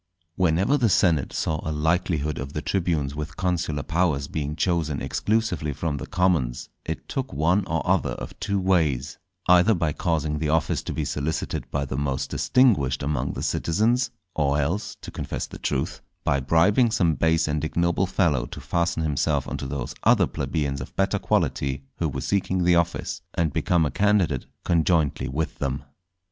[0.35, 5.73] _Whenever the senate saw a likelihood of the tribunes with consular powers being chosen exclusively
[5.73, 10.81] from the commons, it took one or other of two ways,—either by causing the office
[10.81, 15.59] to be solicited by the most distinguished among the citizens; or else, to confess the
[15.59, 20.25] truth, by bribing some base and ignoble fellow to fasten himself on to those other
[20.25, 25.59] plebeians of better quality who were seeking the office, and become a candidate conjointly with
[25.59, 25.83] them.